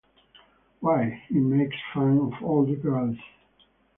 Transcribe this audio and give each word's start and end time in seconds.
Why, 0.79 1.21
he 1.29 1.35
makes 1.35 1.75
fun 1.93 2.17
of 2.17 2.43
all 2.43 2.65
the 2.65 2.75
girls. 2.75 3.17